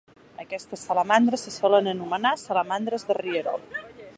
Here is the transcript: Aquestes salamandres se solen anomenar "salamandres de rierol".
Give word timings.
Aquestes 0.43 0.85
salamandres 0.89 1.43
se 1.47 1.53
solen 1.55 1.91
anomenar 1.93 2.33
"salamandres 2.45 3.07
de 3.11 3.19
rierol". 3.23 3.69